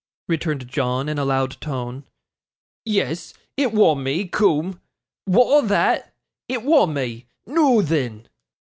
returned 0.27 0.67
John, 0.67 1.07
in 1.07 1.19
a 1.19 1.25
loud 1.25 1.61
tone. 1.61 2.05
'Yes, 2.85 3.35
it 3.55 3.71
wa' 3.71 3.93
me, 3.93 4.25
coom; 4.27 4.81
wa'at 5.27 5.51
o' 5.63 5.67
that? 5.67 6.15
It 6.49 6.63
wa' 6.63 6.87
me. 6.87 7.27
Noo 7.45 7.83
then! 7.83 8.27